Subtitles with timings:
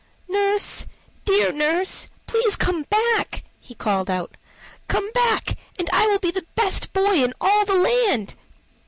[0.27, 0.87] "Nurse,
[1.25, 4.35] dear nurse, please come back!" he called out.
[4.87, 8.33] "Come back, and I will be the best boy in all the land."